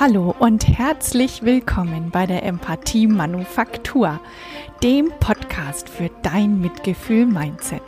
Hallo 0.00 0.34
und 0.38 0.66
herzlich 0.66 1.42
willkommen 1.42 2.08
bei 2.10 2.24
der 2.24 2.42
Empathie 2.42 3.06
Manufaktur, 3.06 4.18
dem 4.82 5.12
Podcast 5.20 5.90
für 5.90 6.08
dein 6.22 6.58
Mitgefühl-Mindset. 6.58 7.82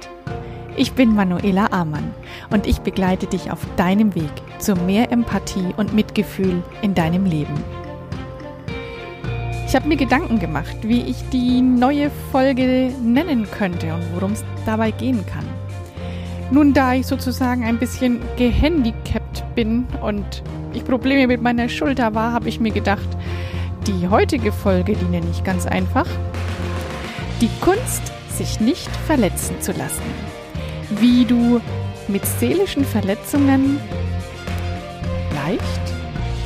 Ich 0.77 0.93
bin 0.93 1.15
Manuela 1.15 1.69
Amann 1.71 2.13
und 2.51 2.67
ich 2.67 2.81
begleite 2.81 3.27
dich 3.27 3.51
auf 3.51 3.61
deinem 3.77 4.15
Weg 4.15 4.31
zu 4.59 4.75
mehr 4.75 5.11
Empathie 5.11 5.73
und 5.79 5.95
Mitgefühl 5.95 6.63
in 6.83 6.95
deinem 6.95 7.25
Leben. 7.25 7.55
Ich 9.67 9.75
habe 9.75 9.89
mir 9.89 9.97
Gedanken 9.97 10.39
gemacht, 10.39 10.77
wie 10.83 11.01
ich 11.01 11.17
die 11.31 11.63
neue 11.63 12.11
Folge 12.31 12.93
nennen 13.03 13.51
könnte 13.51 13.95
und 13.95 14.03
worum 14.15 14.33
es 14.33 14.45
dabei 14.67 14.91
gehen 14.91 15.25
kann. 15.25 15.47
Nun, 16.51 16.75
da 16.75 16.93
ich 16.93 17.07
sozusagen 17.07 17.65
ein 17.65 17.79
bisschen 17.79 18.21
gehandicapt 18.37 19.43
bin 19.55 19.87
und 20.03 20.43
ich 20.75 20.85
Probleme 20.85 21.27
mit 21.27 21.43
meiner 21.43 21.69
Schulter 21.69 22.15
war, 22.15 22.33
habe 22.33 22.49
ich 22.49 22.61
mir 22.61 22.73
gedacht, 22.73 23.09
die 23.87 24.09
heutige 24.09 24.53
Folge, 24.53 24.95
die 24.95 25.05
nenne 25.07 25.27
ich 25.31 25.45
ganz 25.45 25.67
einfach. 25.67 26.07
Die 27.41 27.51
Kunst, 27.61 28.13
sich 28.29 28.61
nicht 28.61 28.91
verletzen 29.07 29.61
zu 29.61 29.73
lassen. 29.73 30.03
Wie 31.01 31.25
du 31.25 31.61
mit 32.09 32.25
seelischen 32.25 32.85
Verletzungen 32.85 33.79
leicht, 35.35 35.63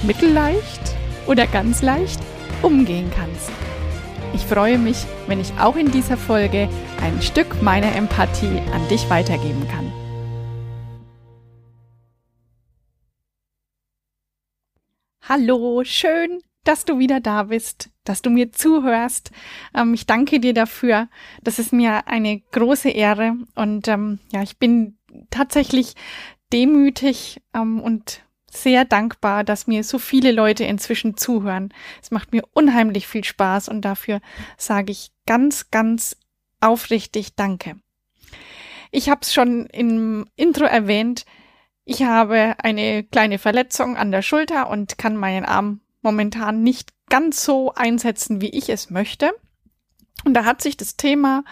mittelleicht 0.03 0.81
oder 1.27 1.47
ganz 1.47 1.83
leicht 1.83 2.21
umgehen 2.63 3.11
kannst. 3.17 3.51
Ich 4.35 4.43
freue 4.43 4.79
mich, 4.79 4.99
wenn 5.27 5.41
ich 5.41 5.53
auch 5.61 5.77
in 5.77 5.91
dieser 5.91 6.17
Folge 6.17 6.69
ein 7.03 7.23
Stück 7.23 7.63
meiner 7.63 7.95
Empathie 7.95 8.61
an 8.75 8.89
dich 8.89 9.09
weitergeben 9.09 9.67
kann. 9.69 10.06
Hallo, 15.29 15.83
schön, 15.83 16.41
dass 16.63 16.85
du 16.85 17.01
wieder 17.01 17.19
da 17.19 17.43
bist, 17.43 17.91
dass 18.05 18.23
du 18.23 18.31
mir 18.31 18.53
zuhörst. 18.53 19.33
Ähm, 19.75 19.93
ich 19.93 20.07
danke 20.07 20.39
dir 20.39 20.55
dafür. 20.55 21.09
Das 21.43 21.59
ist 21.59 21.73
mir 21.73 22.07
eine 22.07 22.43
große 22.53 22.91
Ehre 22.91 23.35
und 23.57 23.89
ähm, 23.89 24.21
ja, 24.33 24.45
ich 24.45 24.59
bin 24.59 24.99
tatsächlich 25.31 25.95
demütig 26.53 27.43
ähm, 27.55 27.81
und 27.81 28.23
sehr 28.49 28.85
dankbar, 28.85 29.43
dass 29.43 29.67
mir 29.67 29.83
so 29.83 29.99
viele 29.99 30.31
Leute 30.31 30.63
inzwischen 30.63 31.17
zuhören. 31.17 31.75
Es 32.01 32.13
macht 32.13 32.31
mir 32.31 32.45
unheimlich 32.53 33.09
viel 33.09 33.25
Spaß 33.25 33.69
und 33.69 33.81
dafür 33.81 34.21
sage 34.57 34.93
ich 34.93 35.11
ganz, 35.27 35.73
ganz 35.73 36.17
aufrichtig 36.61 37.35
Danke. 37.35 37.75
Ich 38.93 39.09
habe 39.09 39.23
es 39.23 39.35
schon 39.35 39.67
im 39.67 40.27
Intro 40.37 40.67
erwähnt. 40.67 41.25
Ich 41.89 42.03
habe 42.03 42.57
eine 42.59 43.05
kleine 43.05 43.39
Verletzung 43.39 43.97
an 43.97 44.11
der 44.11 44.21
Schulter 44.21 44.69
und 44.69 44.99
kann 44.99 45.17
meinen 45.17 45.45
Arm 45.45 45.81
momentan 46.03 46.65
nicht 46.65 46.91
ganz 47.09 47.45
so 47.45 47.73
einsetzen, 47.75 48.41
wie 48.41 48.51
ich 48.51 48.69
es 48.69 48.91
möchte. 48.91 49.33
Und 50.25 50.35
da 50.35 50.45
hat 50.45 50.61
sich 50.61 50.77
das 50.77 50.97
Thema, 50.97 51.45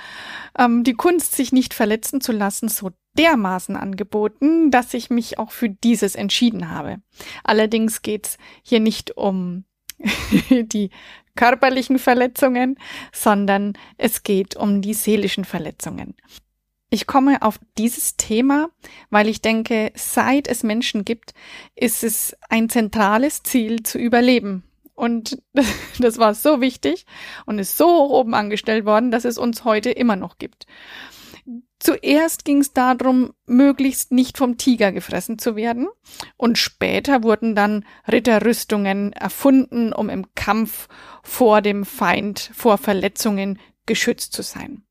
ähm, 0.59 0.83
die 0.83 0.95
Kunst, 0.95 1.37
sich 1.37 1.53
nicht 1.53 1.73
verletzen 1.73 2.21
zu 2.21 2.33
lassen, 2.33 2.69
so 2.69 2.91
dermaßen 3.17 3.77
angeboten, 3.77 4.73
dass 4.73 4.93
ich 4.93 5.09
mich 5.09 5.39
auch 5.39 5.53
für 5.53 5.69
dieses 5.69 6.17
entschieden 6.17 6.69
habe. 6.69 7.01
Allerdings 7.45 8.03
geht's 8.03 8.37
hier 8.65 8.81
nicht 8.81 9.17
um 9.17 9.65
die 10.51 10.91
körperlichen 11.37 12.01
Verletzungen, 12.01 12.77
sondern 13.13 13.75
es 13.98 14.25
geht 14.25 14.57
um 14.57 14.83
die 14.83 14.95
seelischen 14.95 15.45
Verletzungen. 15.45 16.17
Ich 16.95 17.09
komme 17.09 17.42
auf 17.42 17.59
dieses 17.77 18.17
Thema, 18.17 18.69
weil 19.11 19.27
ich 19.27 19.42
denke, 19.42 19.91
seit 19.97 20.47
es 20.47 20.62
Menschen 20.62 21.05
gibt, 21.05 21.34
ist 21.75 22.05
es 22.05 22.36
ein 22.48 22.69
zentrales 22.69 23.42
Ziel 23.42 23.83
zu 23.83 23.98
überleben. 23.98 24.62
Und 24.95 25.42
das 25.98 26.19
war 26.19 26.34
so 26.34 26.61
wichtig 26.61 27.05
und 27.47 27.59
ist 27.59 27.77
so 27.77 27.86
hoch 27.86 28.11
oben 28.11 28.33
angestellt 28.33 28.84
worden, 28.84 29.11
dass 29.11 29.25
es 29.25 29.39
uns 29.39 29.64
heute 29.64 29.91
immer 29.91 30.14
noch 30.14 30.39
gibt. 30.39 30.69
Zuerst 31.80 32.45
ging 32.45 32.61
es 32.61 32.73
darum, 32.73 33.33
möglichst 33.45 34.13
nicht 34.13 34.39
vom 34.39 34.57
Tiger 34.57 34.92
gefressen 34.92 35.40
zu 35.40 35.57
werden, 35.57 35.89
und 36.36 36.58
später 36.58 37.24
wurden 37.24 37.57
dann 37.57 37.85
Ritterrüstungen 38.07 39.13
erfunden, 39.13 39.92
um 39.92 40.11
im 40.11 40.33
Kampf 40.36 40.86
vor 41.24 41.61
dem 41.61 41.85
Feind, 41.85 42.52
vor 42.55 42.79
Verletzungen 42.79 43.58
geschützt 43.85 44.33
zu 44.33 44.42
sein. 44.42 44.85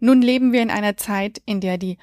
Nun 0.00 0.22
leben 0.22 0.52
wir 0.52 0.62
in 0.62 0.70
einer 0.70 0.96
Zeit, 0.96 1.40
in 1.44 1.60
der 1.60 1.78
die 1.78 1.98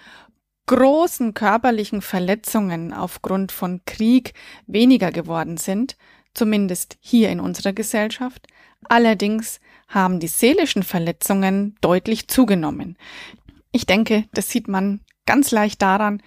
großen 0.68 1.34
körperlichen 1.34 2.02
Verletzungen 2.02 2.94
aufgrund 2.94 3.52
von 3.52 3.82
Krieg 3.86 4.34
weniger 4.68 5.12
geworden 5.12 5.58
sind, 5.58 5.98
zumindest 6.34 6.98
hier 7.00 7.30
in 7.30 7.40
unserer 7.40 7.74
Gesellschaft. 7.74 8.48
Allerdings 8.88 9.60
haben 9.88 10.20
die 10.20 10.28
seelischen 10.28 10.84
Verletzungen 10.84 11.76
deutlich 11.82 12.28
zugenommen. 12.28 12.98
Ich 13.72 13.86
denke, 13.86 14.26
das 14.34 14.50
sieht 14.50 14.68
man 14.68 15.02
ganz 15.26 15.52
leicht 15.52 15.82
daran, 15.82 16.22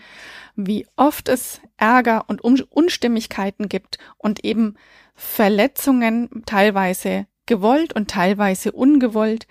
wie 0.56 0.86
oft 0.96 1.28
es 1.28 1.60
Ärger 1.76 2.24
und 2.28 2.40
Unstimmigkeiten 2.40 3.68
gibt 3.68 3.98
und 4.18 4.44
eben 4.44 4.74
Verletzungen 5.14 6.42
teilweise 6.46 7.26
gewollt 7.46 7.92
und 7.92 8.10
teilweise 8.10 8.72
ungewollt. 8.72 9.46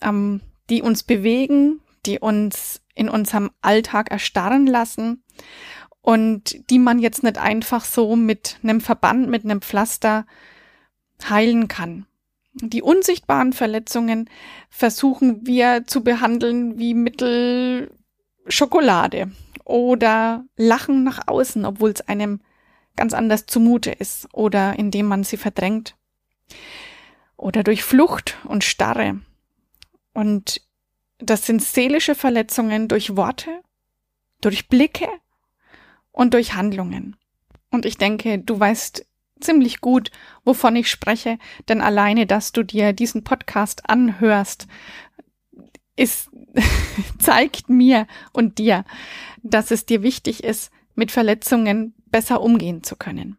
Ähm, 0.00 0.40
die 0.72 0.80
uns 0.80 1.02
bewegen, 1.02 1.82
die 2.06 2.18
uns 2.18 2.80
in 2.94 3.10
unserem 3.10 3.50
Alltag 3.60 4.10
erstarren 4.10 4.66
lassen 4.66 5.22
und 6.00 6.70
die 6.70 6.78
man 6.78 6.98
jetzt 6.98 7.22
nicht 7.22 7.36
einfach 7.36 7.84
so 7.84 8.16
mit 8.16 8.58
einem 8.62 8.80
Verband, 8.80 9.28
mit 9.28 9.44
einem 9.44 9.60
Pflaster 9.60 10.26
heilen 11.28 11.68
kann. 11.68 12.06
Die 12.54 12.80
unsichtbaren 12.80 13.52
Verletzungen 13.52 14.30
versuchen 14.70 15.46
wir 15.46 15.86
zu 15.86 16.02
behandeln 16.02 16.78
wie 16.78 16.94
Mittel 16.94 17.94
Schokolade 18.48 19.30
oder 19.66 20.46
Lachen 20.56 21.04
nach 21.04 21.28
außen, 21.28 21.66
obwohl 21.66 21.90
es 21.90 22.00
einem 22.08 22.40
ganz 22.96 23.12
anders 23.12 23.44
zumute 23.44 23.90
ist 23.90 24.26
oder 24.32 24.78
indem 24.78 25.04
man 25.04 25.22
sie 25.22 25.36
verdrängt 25.36 25.96
oder 27.36 27.62
durch 27.62 27.84
Flucht 27.84 28.38
und 28.44 28.64
Starre 28.64 29.20
und 30.14 30.60
das 31.18 31.46
sind 31.46 31.62
seelische 31.62 32.14
Verletzungen 32.14 32.88
durch 32.88 33.16
Worte, 33.16 33.50
durch 34.40 34.68
Blicke 34.68 35.08
und 36.10 36.34
durch 36.34 36.54
Handlungen. 36.54 37.16
Und 37.70 37.86
ich 37.86 37.96
denke, 37.96 38.38
du 38.38 38.58
weißt 38.58 39.06
ziemlich 39.40 39.80
gut, 39.80 40.10
wovon 40.44 40.76
ich 40.76 40.90
spreche, 40.90 41.38
denn 41.68 41.80
alleine, 41.80 42.26
dass 42.26 42.52
du 42.52 42.62
dir 42.62 42.92
diesen 42.92 43.24
Podcast 43.24 43.88
anhörst, 43.88 44.66
ist, 45.96 46.30
zeigt 47.18 47.68
mir 47.68 48.06
und 48.32 48.58
dir, 48.58 48.84
dass 49.42 49.70
es 49.70 49.86
dir 49.86 50.02
wichtig 50.02 50.44
ist, 50.44 50.70
mit 50.94 51.10
Verletzungen 51.10 51.94
besser 52.06 52.40
umgehen 52.42 52.82
zu 52.82 52.96
können. 52.96 53.38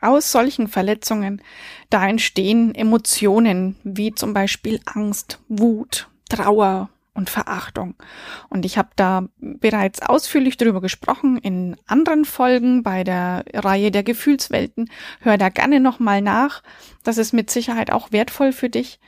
Aus 0.00 0.32
solchen 0.32 0.68
Verletzungen, 0.68 1.42
da 1.90 2.06
entstehen 2.06 2.74
Emotionen 2.74 3.76
wie 3.84 4.14
zum 4.14 4.34
Beispiel 4.34 4.80
Angst, 4.84 5.40
Wut, 5.48 6.08
Trauer 6.28 6.90
und 7.14 7.30
Verachtung. 7.30 7.94
Und 8.48 8.64
ich 8.64 8.78
habe 8.78 8.90
da 8.96 9.28
bereits 9.38 10.02
ausführlich 10.02 10.56
darüber 10.56 10.80
gesprochen 10.80 11.38
in 11.38 11.76
anderen 11.86 12.24
Folgen 12.24 12.82
bei 12.82 13.04
der 13.04 13.44
Reihe 13.54 13.90
der 13.90 14.02
Gefühlswelten. 14.02 14.90
Hör 15.20 15.38
da 15.38 15.48
gerne 15.48 15.80
nochmal 15.80 16.20
nach. 16.20 16.62
Das 17.02 17.18
ist 17.18 17.32
mit 17.32 17.50
Sicherheit 17.50 17.90
auch 17.90 18.12
wertvoll 18.12 18.52
für 18.52 18.68
dich. 18.68 19.00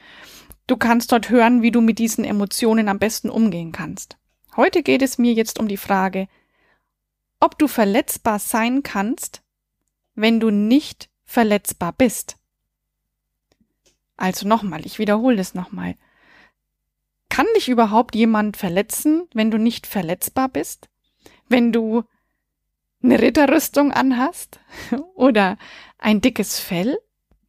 Du 0.67 0.77
kannst 0.77 1.13
dort 1.13 1.31
hören, 1.31 1.63
wie 1.63 1.71
du 1.71 1.81
mit 1.81 1.99
diesen 1.99 2.25
Emotionen 2.25 2.89
am 2.89 2.99
besten 2.99 3.31
umgehen 3.31 3.73
kannst. 3.73 4.17
Heute 4.57 4.83
geht 4.83 5.03
es 5.03 5.19
mir 5.19 5.33
jetzt 5.33 5.59
um 5.59 5.69
die 5.69 5.77
Frage, 5.77 6.29
ob 7.41 7.59
du 7.59 7.69
verletzbar 7.69 8.39
sein 8.39 8.83
kannst, 8.83 9.43
wenn 10.19 10.41
du 10.41 10.51
nicht 10.51 11.09
verletzbar 11.25 11.93
bist. 11.93 12.37
Also 14.17 14.49
nochmal, 14.49 14.85
ich 14.85 14.99
wiederhole 14.99 15.41
es 15.41 15.55
nochmal. 15.55 15.95
Kann 17.29 17.47
dich 17.55 17.69
überhaupt 17.69 18.17
jemand 18.17 18.57
verletzen, 18.57 19.29
wenn 19.33 19.53
du 19.53 19.59
nicht 19.59 19.87
verletzbar 19.87 20.49
bist? 20.49 20.89
Wenn 21.49 21.73
du 21.73 22.03
eine 23.01 23.21
Ritterrüstung 23.21 23.93
anhast 23.93 24.59
oder 25.15 25.57
ein 25.99 26.21
dickes 26.21 26.59
Fell? 26.59 26.99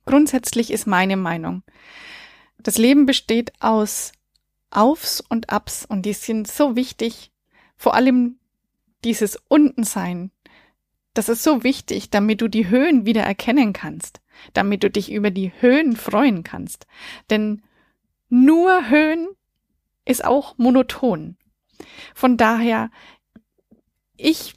Grundsätzlich 0.05 0.69
ist 0.69 0.85
meine 0.85 1.17
Meinung. 1.17 1.63
Das 2.59 2.77
Leben 2.77 3.07
besteht 3.07 3.51
aus 3.61 4.11
Aufs 4.69 5.21
und 5.21 5.49
Abs 5.49 5.85
und 5.85 6.05
die 6.05 6.13
sind 6.13 6.47
so 6.47 6.75
wichtig. 6.75 7.31
Vor 7.77 7.95
allem 7.95 8.37
dieses 9.03 9.37
Untensein, 9.47 10.31
das 11.19 11.27
ist 11.27 11.43
so 11.43 11.65
wichtig, 11.65 12.09
damit 12.09 12.39
du 12.39 12.47
die 12.47 12.69
Höhen 12.69 13.05
wieder 13.05 13.23
erkennen 13.23 13.73
kannst, 13.73 14.21
damit 14.53 14.83
du 14.83 14.89
dich 14.89 15.11
über 15.11 15.31
die 15.31 15.51
Höhen 15.59 15.97
freuen 15.97 16.43
kannst. 16.43 16.87
Denn 17.29 17.61
nur 18.29 18.87
Höhen 18.87 19.27
ist 20.05 20.23
auch 20.23 20.57
monoton. 20.57 21.35
Von 22.15 22.37
daher, 22.37 22.89
ich 24.15 24.55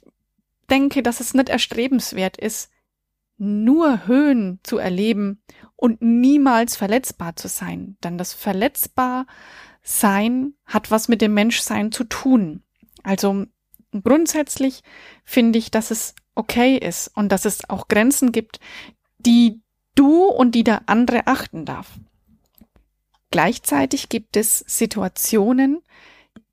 denke, 0.69 1.03
dass 1.03 1.19
es 1.19 1.33
nicht 1.33 1.49
erstrebenswert 1.49 2.37
ist, 2.37 2.71
nur 3.37 4.07
Höhen 4.07 4.61
zu 4.63 4.77
erleben 4.77 5.43
und 5.75 6.01
niemals 6.01 6.77
verletzbar 6.77 7.35
zu 7.35 7.49
sein. 7.49 7.97
Denn 8.05 8.17
das 8.17 8.33
verletzbar 8.33 9.27
sein 9.81 10.53
hat 10.65 10.91
was 10.91 11.09
mit 11.09 11.19
dem 11.19 11.33
Menschsein 11.33 11.91
zu 11.91 12.05
tun. 12.05 12.63
Also 13.03 13.47
grundsätzlich 13.91 14.81
finde 15.25 15.59
ich, 15.59 15.69
dass 15.69 15.91
es 15.91 16.15
okay 16.35 16.77
ist 16.77 17.09
und 17.15 17.31
dass 17.31 17.45
es 17.45 17.69
auch 17.69 17.87
Grenzen 17.87 18.31
gibt, 18.31 18.59
die 19.17 19.61
du 19.95 20.25
und 20.25 20.55
die 20.55 20.63
der 20.63 20.83
andere 20.87 21.27
achten 21.27 21.65
darf. 21.65 21.99
Gleichzeitig 23.31 24.09
gibt 24.09 24.37
es 24.37 24.59
Situationen, 24.59 25.81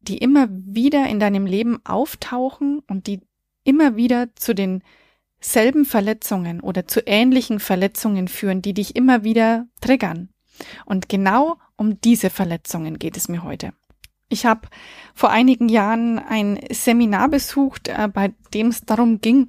die 0.01 0.19
immer 0.19 0.49
wieder 0.51 1.07
in 1.09 1.21
deinem 1.21 1.47
Leben 1.47 1.85
auftauchen 1.85 2.81
und 2.87 3.07
die 3.07 3.21
immer 3.65 3.97
wieder 3.97 4.35
zu 4.35 4.55
denselben 4.55 5.85
Verletzungen 5.85 6.61
oder 6.61 6.87
zu 6.87 7.01
ähnlichen 7.07 7.61
Verletzungen 7.61 8.29
führen, 8.29 8.63
die 8.63 8.73
dich 8.73 8.97
immer 8.97 9.25
wieder 9.25 9.67
triggern. 9.81 10.31
Und 10.85 11.09
genau 11.09 11.59
um 11.77 12.01
diese 12.01 12.31
Verletzungen 12.31 12.99
geht 12.99 13.17
es 13.17 13.29
mir 13.29 13.43
heute. 13.43 13.73
Ich 14.31 14.47
habe 14.47 14.69
vor 15.15 15.31
einigen 15.31 15.69
Jahren 15.69 16.19
ein 16.19 16.59
Seminar 16.71 17.29
besucht, 17.29 17.89
äh, 17.89 18.09
bei 18.09 18.33
dem 18.55 18.69
es 18.69 18.81
darum 18.87 19.21
ging, 19.21 19.49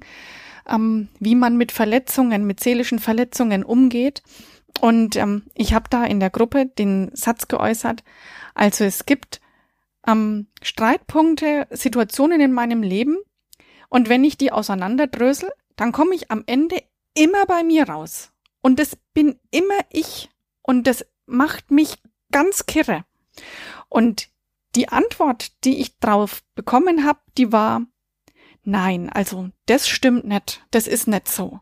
ähm, 0.68 1.08
wie 1.18 1.34
man 1.34 1.56
mit 1.56 1.72
Verletzungen, 1.72 2.46
mit 2.46 2.60
seelischen 2.60 2.98
Verletzungen 2.98 3.64
umgeht. 3.64 4.22
Und 4.80 5.16
ähm, 5.16 5.44
ich 5.54 5.72
habe 5.72 5.86
da 5.88 6.04
in 6.04 6.20
der 6.20 6.30
Gruppe 6.30 6.66
den 6.66 7.10
Satz 7.14 7.48
geäußert, 7.48 8.04
also 8.54 8.84
es 8.84 9.06
gibt 9.06 9.40
ähm, 10.06 10.48
Streitpunkte, 10.62 11.66
Situationen 11.70 12.40
in 12.40 12.52
meinem 12.52 12.82
Leben, 12.82 13.16
und 13.92 14.08
wenn 14.08 14.24
ich 14.24 14.38
die 14.38 14.52
auseinanderdrösel, 14.52 15.50
dann 15.76 15.92
komme 15.92 16.14
ich 16.14 16.30
am 16.30 16.44
Ende 16.46 16.82
immer 17.12 17.44
bei 17.44 17.62
mir 17.62 17.86
raus. 17.90 18.32
Und 18.62 18.78
das 18.78 18.96
bin 19.12 19.38
immer 19.50 19.78
ich. 19.90 20.30
Und 20.62 20.86
das 20.86 21.04
macht 21.26 21.70
mich 21.70 21.98
ganz 22.30 22.64
kirre. 22.64 23.04
Und 23.90 24.30
die 24.74 24.88
Antwort, 24.88 25.64
die 25.64 25.80
ich 25.80 25.98
drauf 25.98 26.42
bekommen 26.54 27.04
habe, 27.04 27.20
die 27.36 27.52
war, 27.52 27.82
nein, 28.64 29.10
also 29.10 29.50
das 29.66 29.88
stimmt 29.88 30.24
nicht, 30.24 30.64
das 30.70 30.86
ist 30.86 31.08
nicht 31.08 31.28
so. 31.28 31.60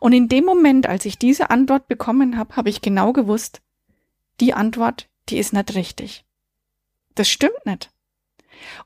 Und 0.00 0.12
in 0.12 0.28
dem 0.28 0.44
Moment, 0.44 0.86
als 0.86 1.04
ich 1.04 1.18
diese 1.18 1.50
Antwort 1.50 1.88
bekommen 1.88 2.36
habe, 2.36 2.56
habe 2.56 2.70
ich 2.70 2.80
genau 2.80 3.12
gewusst, 3.12 3.62
die 4.40 4.54
Antwort, 4.54 5.08
die 5.28 5.38
ist 5.38 5.52
nicht 5.52 5.74
richtig. 5.74 6.24
Das 7.14 7.28
stimmt 7.28 7.64
nicht. 7.64 7.92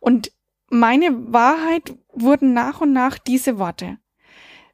Und 0.00 0.32
meine 0.68 1.32
Wahrheit 1.32 1.94
wurden 2.12 2.52
nach 2.52 2.80
und 2.80 2.92
nach 2.92 3.18
diese 3.18 3.58
Worte. 3.58 3.98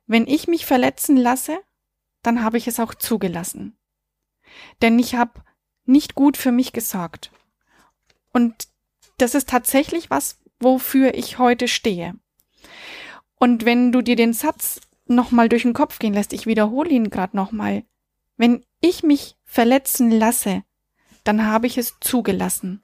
Wenn 0.07 0.27
ich 0.27 0.49
mich 0.49 0.67
verletzen 0.67 1.17
lasse, 1.17 1.59
dann 2.23 2.43
habe 2.43 2.59
ich 2.59 2.67
es 2.67 2.81
auch 2.81 2.95
zugelassen. 2.95 3.77
Denn 4.83 4.99
ich 4.99 5.15
habe 5.15 5.43
nicht 5.85 6.15
gut 6.15 6.37
für 6.37 6.53
mich 6.53 6.73
gesorgt. 6.73 7.31
Und 8.35 8.69
das 9.17 9.35
ist 9.35 9.49
tatsächlich 9.49 10.11
was, 10.11 10.41
wofür 10.59 11.15
ich 11.15 11.39
heute 11.39 11.69
stehe. 11.69 12.15
Und 13.37 13.65
wenn 13.65 13.93
du 13.93 14.03
dir 14.03 14.17
den 14.17 14.33
Satz 14.33 14.81
nochmal 15.07 15.49
durch 15.49 15.63
den 15.63 15.73
Kopf 15.73 15.99
gehen 16.01 16.15
lässt, 16.15 16.33
ich 16.33 16.47
wiederhole 16.47 16.91
ihn 16.91 17.11
gerade 17.11 17.37
nochmal, 17.37 17.85
wenn 18.37 18.67
ich 18.81 19.05
mich 19.05 19.37
verletzen 19.45 20.11
lasse, 20.11 20.65
dann 21.23 21.47
habe 21.47 21.69
ich 21.69 21.79
es 21.79 21.95
zugelassen. 22.01 22.83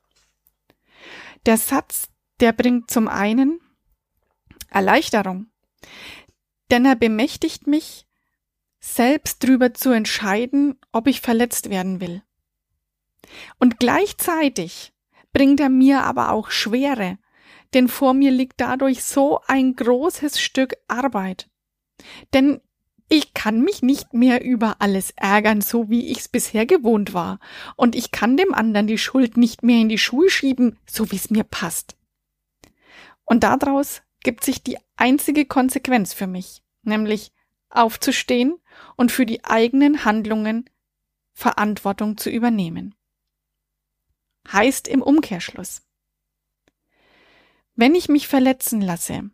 Der 1.47 1.57
Satz, 1.57 2.09
der 2.39 2.53
bringt 2.53 2.91
zum 2.91 3.09
einen 3.09 3.61
Erleichterung, 4.69 5.51
denn 6.71 6.85
er 6.85 6.95
bemächtigt 6.95 7.67
mich, 7.67 8.07
selbst 8.79 9.43
drüber 9.43 9.75
zu 9.75 9.91
entscheiden, 9.91 10.79
ob 10.93 11.09
ich 11.09 11.21
verletzt 11.21 11.71
werden 11.71 12.01
will. 12.01 12.23
Und 13.59 13.79
gleichzeitig 13.79 14.93
bringt 15.33 15.61
er 15.61 15.69
mir 15.69 16.03
aber 16.03 16.33
auch 16.33 16.51
Schwere, 16.51 17.19
denn 17.75 17.89
vor 17.89 18.15
mir 18.15 18.31
liegt 18.31 18.61
dadurch 18.61 19.05
so 19.05 19.41
ein 19.47 19.77
großes 19.77 20.41
Stück 20.41 20.77
Arbeit. 20.89 21.49
Denn 22.35 22.61
ich 23.09 23.35
kann 23.35 23.61
mich 23.63 23.83
nicht 23.83 24.15
mehr 24.15 24.45
über 24.45 24.77
alles 24.79 25.11
ärgern, 25.17 25.61
so 25.61 25.91
wie 25.91 26.11
ich's 26.11 26.29
bisher 26.29 26.65
gewohnt 26.65 27.13
war, 27.13 27.41
und 27.77 27.97
ich 27.97 28.13
kann 28.13 28.37
dem 28.37 28.55
anderen 28.55 28.87
die 28.87 28.99
Schuld 28.99 29.37
nicht 29.37 29.63
mehr 29.63 29.81
in 29.81 29.89
die 29.89 29.99
Schuhe 29.99 30.31
schieben, 30.31 30.79
so 30.87 31.11
wie's 31.11 31.31
mir 31.31 31.45
passt. 31.45 31.97
Und 33.25 33.43
daraus 33.43 34.03
gibt 34.23 34.45
sich 34.45 34.63
die 34.63 34.79
einzige 34.97 35.45
Konsequenz 35.45 36.15
für 36.15 36.27
mich, 36.27 36.63
nämlich 36.83 37.33
aufzustehen 37.69 38.57
und 38.97 39.11
für 39.13 39.27
die 39.27 39.45
eigenen 39.45 40.05
Handlungen 40.05 40.69
Verantwortung 41.33 42.17
zu 42.17 42.31
übernehmen. 42.31 42.95
Heißt 44.49 44.89
im 44.89 45.03
Umkehrschluss. 45.03 45.83
Wenn 47.75 47.95
ich 47.95 48.09
mich 48.09 48.29
verletzen 48.29 48.81
lasse, 48.81 49.31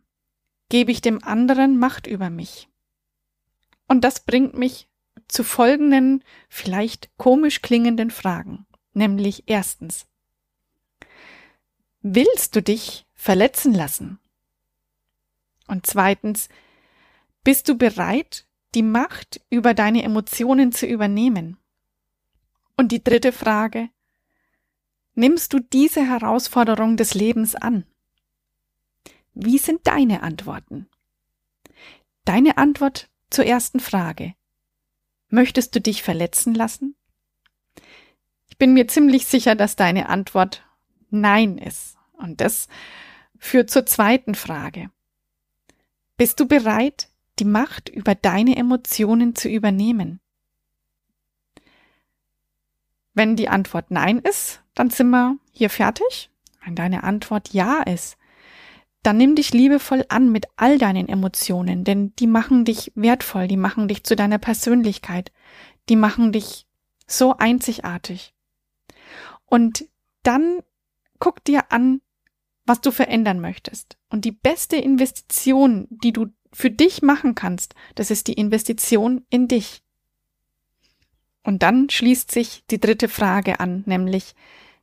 gebe 0.69 0.93
ich 0.93 1.01
dem 1.01 1.23
anderen 1.23 1.79
Macht 1.79 2.07
über 2.07 2.31
mich. 2.31 2.69
Und 3.89 4.03
das 4.05 4.21
bringt 4.25 4.55
mich 4.55 4.89
zu 5.29 5.45
folgenden, 5.45 6.23
vielleicht 6.49 7.11
komisch 7.17 7.63
klingenden 7.63 8.11
Fragen. 8.11 8.67
Nämlich 8.93 9.45
erstens. 9.47 10.07
Willst 12.03 12.55
du 12.55 12.63
dich 12.63 13.07
verletzen 13.15 13.75
lassen? 13.75 14.19
Und 15.67 15.87
zweitens, 15.87 16.49
bist 17.43 17.69
du 17.69 17.77
bereit, 17.77 18.47
die 18.75 18.83
Macht 18.83 19.41
über 19.51 19.75
deine 19.75 20.03
Emotionen 20.03 20.73
zu 20.73 20.87
übernehmen? 20.87 21.59
Und 22.77 22.93
die 22.93 23.03
dritte 23.03 23.33
Frage, 23.33 23.89
nimmst 25.17 25.53
du 25.53 25.59
diese 25.59 26.07
Herausforderung 26.07 26.97
des 26.97 27.15
Lebens 27.15 27.55
an? 27.55 27.85
Wie 29.35 29.59
sind 29.59 29.87
deine 29.87 30.23
Antworten? 30.23 30.89
Deine 32.25 32.57
Antwort 32.57 33.11
zur 33.31 33.45
ersten 33.45 33.81
Frage. 33.81 34.35
Möchtest 35.29 35.75
du 35.75 35.81
dich 35.81 36.03
verletzen 36.03 36.55
lassen? 36.55 36.95
Ich 38.49 38.59
bin 38.59 38.73
mir 38.73 38.89
ziemlich 38.89 39.27
sicher, 39.27 39.55
dass 39.55 39.77
deine 39.77 40.09
Antwort 40.09 40.65
Nein 41.11 41.59
ist. 41.59 41.97
Und 42.13 42.41
das 42.41 42.69
führt 43.39 43.71
zur 43.71 43.87
zweiten 43.87 44.35
Frage. 44.35 44.91
Bist 46.17 46.41
du 46.41 46.47
bereit, 46.47 47.11
die 47.39 47.45
Macht 47.45 47.89
über 47.89 48.15
deine 48.15 48.57
Emotionen 48.57 49.35
zu 49.35 49.49
übernehmen? 49.49 50.21
Wenn 53.17 53.35
die 53.35 53.49
Antwort 53.49 53.91
Nein 53.91 54.19
ist, 54.19 54.63
dann 54.75 54.91
sind 54.91 55.09
wir 55.09 55.39
hier 55.51 55.71
fertig. 55.71 56.31
Wenn 56.63 56.75
deine 56.75 57.03
Antwort 57.03 57.55
Ja 57.55 57.83
ist, 57.83 58.19
dann 59.03 59.17
nimm 59.17 59.35
dich 59.35 59.55
liebevoll 59.55 60.05
an 60.11 60.31
mit 60.31 60.47
all 60.57 60.77
deinen 60.77 61.09
Emotionen, 61.09 61.83
denn 61.83 62.15
die 62.17 62.27
machen 62.27 62.67
dich 62.67 62.93
wertvoll, 62.95 63.49
die 63.49 63.57
machen 63.57 63.89
dich 63.89 64.05
zu 64.05 64.17
deiner 64.17 64.37
Persönlichkeit, 64.37 65.33
die 65.89 65.97
machen 65.97 66.31
dich 66.31 66.67
so 67.07 67.35
einzigartig. 67.39 68.35
Und 69.47 69.87
dann 70.23 70.59
guck 71.19 71.43
dir 71.43 71.73
an, 71.73 72.03
was 72.67 72.83
du 72.83 72.91
verändern 72.91 73.41
möchtest. 73.41 73.97
Und 74.11 74.27
die 74.27 74.33
beste 74.33 74.77
Investition, 74.77 75.87
die 75.89 76.13
du 76.13 76.27
für 76.53 76.71
dich 76.71 77.01
machen 77.01 77.35
kannst, 77.35 77.75
das 77.95 78.11
ist 78.11 78.27
die 78.27 78.35
Investition 78.35 79.25
in 79.31 79.49
dich. 79.49 79.83
Und 81.47 81.63
dann 81.63 81.89
schließt 81.89 82.33
sich 82.33 82.65
die 82.73 82.81
dritte 82.81 83.09
Frage 83.09 83.61
an, 83.61 83.85
nämlich, 83.87 84.35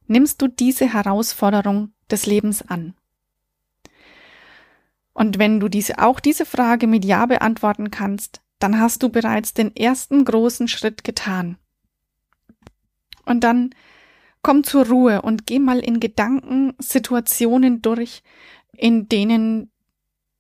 nimmst 0.08 0.42
du 0.42 0.48
diese 0.48 0.94
Herausforderung 0.94 1.92
des 2.10 2.26
Lebens 2.26 2.62
an? 2.62 2.94
Und 5.12 5.40
wenn 5.40 5.60
du 5.60 5.68
diese, 5.68 6.00
auch 6.00 6.22
diese 6.22 6.46
Frage 6.46 6.88
mit 6.88 7.04
Ja 7.04 7.26
beantworten 7.26 7.92
kannst, 7.92 8.42
dann 8.60 8.80
hast 8.80 9.04
du 9.04 9.10
bereits 9.10 9.54
den 9.54 9.76
ersten 9.76 10.24
großen 10.24 10.70
Schritt 10.70 11.04
getan. 11.04 11.58
Und 13.26 13.44
dann 13.44 13.76
komm 14.42 14.64
zur 14.64 14.88
Ruhe 14.88 15.22
und 15.22 15.46
geh 15.46 15.60
mal 15.60 15.80
in 15.80 16.00
Gedanken 16.00 16.76
Situationen 16.80 17.82
durch, 17.82 18.24
in 18.72 19.10
denen 19.10 19.70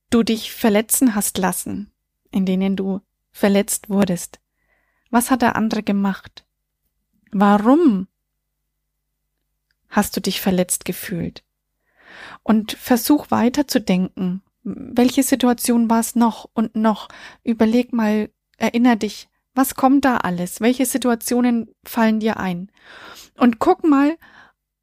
du 0.10 0.24
dich 0.24 0.54
verletzen 0.54 1.16
hast 1.16 1.38
lassen, 1.38 1.92
in 2.32 2.46
denen 2.46 2.78
du 2.78 3.02
verletzt 3.34 3.90
wurdest. 3.90 4.40
Was 5.14 5.30
hat 5.30 5.42
der 5.42 5.56
andere 5.56 5.84
gemacht? 5.84 6.46
Warum 7.32 8.08
hast 9.90 10.18
du 10.18 10.22
dich 10.22 10.42
verletzt 10.42 10.86
gefühlt? 10.86 11.44
Und 12.42 12.74
versuch 12.74 13.32
weiterzudenken 13.32 14.42
welche 14.64 15.24
Situation 15.24 15.90
war 15.90 16.00
es 16.00 16.16
noch 16.16 16.50
und 16.54 16.76
noch? 16.76 17.10
Überleg 17.44 17.94
mal, 17.94 18.30
erinner 18.58 18.96
dich, 18.96 19.30
was 19.54 19.76
kommt 19.76 20.06
da 20.06 20.18
alles? 20.18 20.62
Welche 20.62 20.86
Situationen 20.86 21.70
fallen 21.84 22.20
dir 22.20 22.38
ein? 22.38 22.72
Und 23.38 23.60
guck 23.60 23.84
mal, 23.84 24.18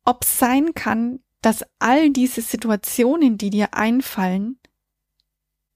ob 0.05 0.25
es 0.25 0.39
sein 0.39 0.75
kann, 0.75 1.21
dass 1.41 1.65
all 1.79 2.11
diese 2.11 2.43
Situationen, 2.43 3.39
die 3.39 3.51
dir 3.51 3.75
einfallen, 3.75 4.59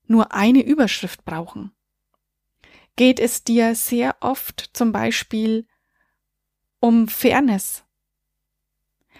nur 0.06 0.32
eine 0.32 0.62
Überschrift 0.62 1.24
brauchen. 1.24 1.72
Geht 2.96 3.18
es 3.18 3.42
dir 3.42 3.74
sehr 3.74 4.16
oft 4.20 4.70
zum 4.72 4.92
Beispiel 4.92 5.66
um 6.78 7.08
Fairness? 7.08 7.84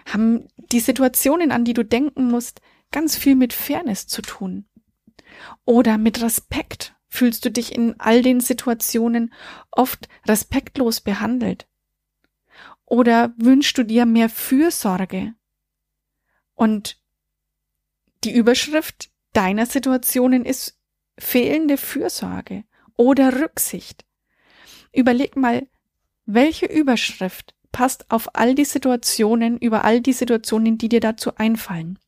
Haben 0.07 0.49
die 0.57 0.81
Situationen, 0.81 1.51
an 1.51 1.65
die 1.65 1.75
du 1.75 1.85
denken 1.85 2.29
musst, 2.31 2.61
ganz 2.93 3.17
viel 3.17 3.35
mit 3.35 3.53
Fairness 3.53 4.07
zu 4.07 4.23
tun? 4.23 4.67
Oder 5.65 5.99
mit 5.99 6.23
Respekt? 6.23 6.95
Fühlst 7.09 7.45
du 7.45 7.51
dich 7.51 7.75
in 7.75 7.99
all 7.99 8.23
den 8.23 8.41
Situationen 8.41 9.33
oft 9.71 10.09
respektlos 10.27 11.01
behandelt? 11.01 11.69
Oder 12.87 13.35
wünschst 13.39 13.79
du 13.79 13.85
dir 13.85 14.07
mehr 14.07 14.29
Fürsorge? 14.29 15.35
Und 16.55 17.01
die 18.23 18.35
Überschrift 18.35 19.11
deiner 19.33 19.67
Situationen 19.67 20.45
ist 20.45 20.79
fehlende 21.19 21.77
Fürsorge 21.77 22.65
oder 22.97 23.41
Rücksicht. 23.41 24.05
Überleg 24.93 25.37
mal, 25.37 25.67
welche 26.27 26.67
Überschrift 26.67 27.55
passt 27.73 28.11
auf 28.11 28.35
all 28.35 28.55
die 28.55 28.65
Situationen, 28.65 29.59
über 29.59 29.85
all 29.85 30.01
die 30.01 30.13
Situationen, 30.13 30.79
die 30.79 30.89
dir 30.89 31.01
dazu 31.01 31.35
einfallen. 31.37 31.99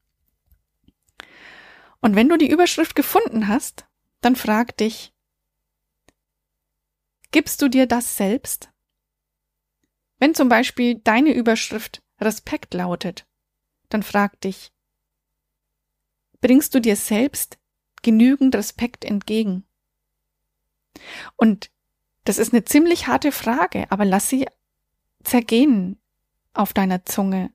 Und 2.01 2.15
wenn 2.15 2.29
du 2.29 2.37
die 2.37 2.51
Überschrift 2.51 2.95
gefunden 2.95 3.49
hast, 3.49 3.87
dann 4.21 4.37
frag 4.37 4.77
dich, 4.77 5.13
gibst 7.33 7.61
du 7.63 7.69
dir 7.69 7.87
das 7.87 8.17
selbst? 8.17 8.71
Wenn 10.19 10.35
zum 10.35 10.49
Beispiel 10.49 11.01
deine 11.01 11.35
Überschrift 11.35 12.03
Respekt 12.21 12.73
lautet, 12.73 13.27
dann 13.89 14.03
frag 14.03 14.41
dich, 14.41 14.73
bringst 16.41 16.75
du 16.75 16.81
dir 16.81 16.97
selbst 16.97 17.59
genügend 18.03 18.55
Respekt 18.55 19.05
entgegen? 19.05 19.67
Und 21.37 21.71
das 22.25 22.39
ist 22.39 22.53
eine 22.53 22.65
ziemlich 22.65 23.07
harte 23.07 23.33
Frage, 23.33 23.91
aber 23.91 24.05
lass 24.05 24.29
sie 24.29 24.47
zergehen 25.23 26.01
auf 26.55 26.73
deiner 26.73 27.05
Zunge. 27.05 27.51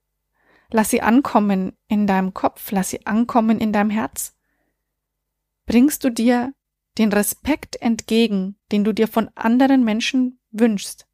Lass 0.69 0.89
sie 0.89 1.01
ankommen 1.01 1.77
in 1.87 2.07
deinem 2.07 2.33
Kopf, 2.33 2.71
lass 2.71 2.89
sie 2.89 3.05
ankommen 3.05 3.59
in 3.59 3.73
deinem 3.73 3.89
Herz. 3.89 4.35
Bringst 5.65 6.03
du 6.03 6.09
dir 6.09 6.53
den 6.97 7.11
Respekt 7.11 7.81
entgegen, 7.81 8.57
den 8.71 8.83
du 8.83 8.93
dir 8.93 9.07
von 9.07 9.29
anderen 9.35 9.83
Menschen 9.83 10.39
wünschst? 10.51 11.07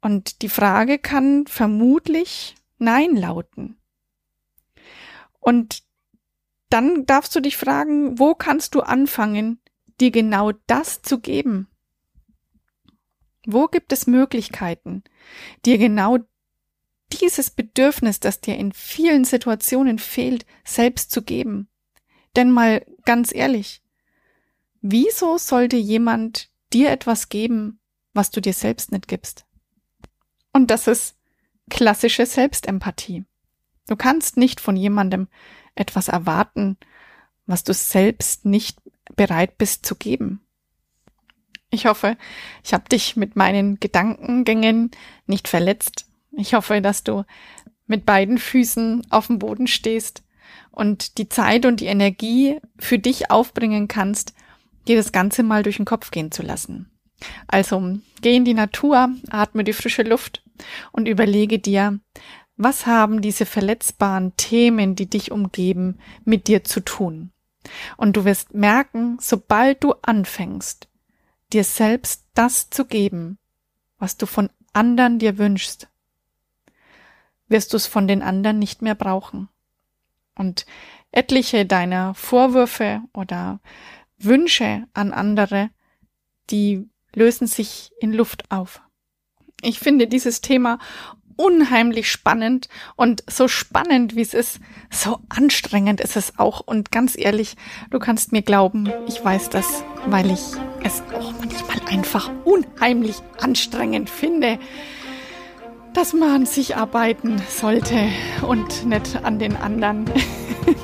Und 0.00 0.42
die 0.42 0.48
Frage 0.48 0.98
kann 0.98 1.46
vermutlich 1.46 2.54
Nein 2.78 3.16
lauten. 3.16 3.78
Und 5.40 5.82
dann 6.68 7.06
darfst 7.06 7.34
du 7.34 7.40
dich 7.40 7.56
fragen, 7.56 8.18
wo 8.18 8.34
kannst 8.34 8.74
du 8.74 8.80
anfangen, 8.80 9.60
dir 10.00 10.10
genau 10.10 10.52
das 10.66 11.02
zu 11.02 11.20
geben? 11.20 11.68
Wo 13.46 13.68
gibt 13.68 13.92
es 13.92 14.06
Möglichkeiten, 14.06 15.04
dir 15.64 15.78
genau 15.78 16.18
dieses 17.12 17.50
Bedürfnis, 17.50 18.18
das 18.18 18.40
dir 18.40 18.56
in 18.56 18.72
vielen 18.72 19.24
Situationen 19.24 19.98
fehlt, 19.98 20.44
selbst 20.64 21.12
zu 21.12 21.22
geben? 21.22 21.68
Denn 22.34 22.50
mal 22.50 22.84
ganz 23.04 23.32
ehrlich, 23.32 23.82
wieso 24.82 25.38
sollte 25.38 25.76
jemand 25.76 26.50
dir 26.72 26.90
etwas 26.90 27.28
geben, 27.28 27.78
was 28.12 28.30
du 28.30 28.40
dir 28.40 28.52
selbst 28.52 28.90
nicht 28.90 29.06
gibst? 29.06 29.46
Und 30.52 30.70
das 30.70 30.88
ist 30.88 31.16
klassische 31.70 32.26
Selbstempathie. 32.26 33.24
Du 33.88 33.94
kannst 33.94 34.36
nicht 34.36 34.60
von 34.60 34.76
jemandem 34.76 35.28
etwas 35.76 36.08
erwarten, 36.08 36.76
was 37.46 37.62
du 37.62 37.72
selbst 37.72 38.44
nicht 38.44 38.80
bereit 39.14 39.56
bist 39.56 39.86
zu 39.86 39.94
geben. 39.94 40.40
Ich 41.70 41.86
hoffe, 41.86 42.16
ich 42.64 42.72
habe 42.72 42.88
dich 42.88 43.16
mit 43.16 43.36
meinen 43.36 43.78
Gedankengängen 43.78 44.90
nicht 45.26 45.48
verletzt. 45.48 46.06
Ich 46.32 46.54
hoffe, 46.54 46.80
dass 46.80 47.04
du 47.04 47.24
mit 47.86 48.06
beiden 48.06 48.38
Füßen 48.38 49.06
auf 49.10 49.28
dem 49.28 49.38
Boden 49.38 49.66
stehst 49.66 50.22
und 50.70 51.18
die 51.18 51.28
Zeit 51.28 51.66
und 51.66 51.80
die 51.80 51.86
Energie 51.86 52.60
für 52.78 52.98
dich 52.98 53.30
aufbringen 53.30 53.88
kannst, 53.88 54.34
dir 54.86 54.96
das 54.96 55.12
Ganze 55.12 55.42
mal 55.42 55.62
durch 55.62 55.76
den 55.76 55.84
Kopf 55.84 56.10
gehen 56.10 56.30
zu 56.30 56.42
lassen. 56.42 56.90
Also 57.46 57.98
geh 58.20 58.36
in 58.36 58.44
die 58.44 58.54
Natur, 58.54 59.10
atme 59.30 59.64
die 59.64 59.72
frische 59.72 60.02
Luft 60.02 60.42
und 60.92 61.08
überlege 61.08 61.58
dir, 61.58 61.98
was 62.56 62.86
haben 62.86 63.20
diese 63.20 63.46
verletzbaren 63.46 64.36
Themen, 64.36 64.96
die 64.96 65.08
dich 65.08 65.30
umgeben, 65.30 65.98
mit 66.24 66.48
dir 66.48 66.64
zu 66.64 66.80
tun? 66.80 67.30
Und 67.96 68.16
du 68.16 68.24
wirst 68.24 68.54
merken, 68.54 69.18
sobald 69.20 69.82
du 69.82 69.94
anfängst, 70.02 70.88
dir 71.52 71.64
selbst 71.64 72.24
das 72.34 72.70
zu 72.70 72.86
geben, 72.86 73.38
was 73.98 74.16
du 74.16 74.26
von 74.26 74.50
anderen 74.72 75.18
dir 75.18 75.38
wünschst, 75.38 75.88
wirst 77.48 77.72
du 77.72 77.76
es 77.76 77.86
von 77.86 78.08
den 78.08 78.22
anderen 78.22 78.58
nicht 78.58 78.82
mehr 78.82 78.94
brauchen. 78.94 79.48
Und 80.34 80.66
etliche 81.12 81.64
deiner 81.64 82.14
Vorwürfe 82.14 83.02
oder 83.12 83.60
Wünsche 84.18 84.86
an 84.92 85.12
andere, 85.12 85.70
die 86.50 86.88
lösen 87.14 87.46
sich 87.46 87.92
in 88.00 88.12
Luft 88.12 88.50
auf. 88.50 88.82
Ich 89.62 89.78
finde 89.78 90.06
dieses 90.06 90.42
Thema 90.42 90.78
unheimlich 91.36 92.10
spannend 92.10 92.68
und 92.96 93.22
so 93.28 93.48
spannend 93.48 94.16
wie 94.16 94.22
es 94.22 94.34
ist, 94.34 94.60
so 94.90 95.18
anstrengend 95.28 96.00
ist 96.00 96.16
es 96.16 96.38
auch. 96.38 96.60
Und 96.60 96.90
ganz 96.90 97.16
ehrlich, 97.16 97.56
du 97.90 97.98
kannst 97.98 98.32
mir 98.32 98.42
glauben, 98.42 98.90
ich 99.06 99.24
weiß 99.24 99.50
das, 99.50 99.84
weil 100.06 100.30
ich 100.30 100.40
es 100.82 101.02
auch 101.14 101.32
manchmal 101.38 101.80
einfach 101.90 102.30
unheimlich 102.44 103.16
anstrengend 103.40 104.10
finde, 104.10 104.58
dass 105.94 106.12
man 106.12 106.44
sich 106.44 106.76
arbeiten 106.76 107.40
sollte 107.48 108.08
und 108.46 108.84
nicht 108.86 109.16
an 109.22 109.38
den 109.38 109.56
anderen. 109.56 110.04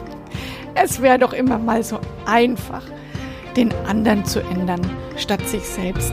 es 0.74 1.02
wäre 1.02 1.18
doch 1.18 1.32
immer 1.32 1.58
mal 1.58 1.82
so 1.82 2.00
einfach, 2.24 2.82
den 3.56 3.72
anderen 3.86 4.24
zu 4.24 4.40
ändern, 4.40 4.80
statt 5.16 5.46
sich 5.46 5.64
selbst. 5.64 6.12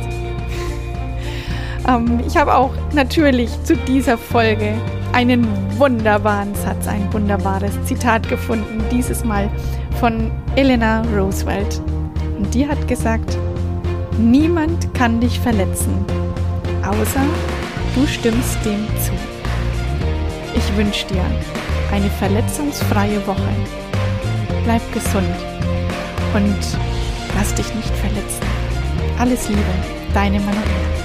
Ähm, 1.89 2.21
ich 2.25 2.37
habe 2.37 2.55
auch 2.55 2.71
natürlich 2.93 3.49
zu 3.63 3.75
dieser 3.75 4.17
Folge 4.17 4.73
einen 5.11 5.47
wunderbaren 5.77 6.53
Satz, 6.53 6.87
ein 6.87 7.11
wunderbares 7.11 7.71
Zitat 7.85 8.29
gefunden, 8.29 8.83
dieses 8.91 9.23
Mal 9.23 9.49
von 9.99 10.31
Elena 10.55 11.01
Roosevelt. 11.15 11.81
Und 12.37 12.53
die 12.53 12.67
hat 12.67 12.87
gesagt, 12.87 13.37
niemand 14.17 14.93
kann 14.93 15.19
dich 15.19 15.39
verletzen, 15.39 16.05
außer 16.85 17.21
du 17.95 18.05
stimmst 18.05 18.63
dem 18.63 18.87
zu. 19.03 19.11
Ich 20.55 20.77
wünsche 20.77 21.07
dir 21.07 21.23
eine 21.91 22.09
verletzungsfreie 22.09 23.25
Woche. 23.25 23.49
Bleib 24.63 24.81
gesund 24.93 25.25
und 26.35 26.77
lass 27.35 27.55
dich 27.55 27.73
nicht 27.73 27.95
verletzen. 27.95 28.43
Alles 29.17 29.49
Liebe, 29.49 29.61
deine 30.13 30.39
Manuela. 30.39 30.98